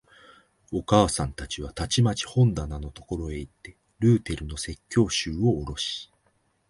[0.71, 6.09] お母さんはたちまち本棚のところへいって、ルーテルの説教集をおろし、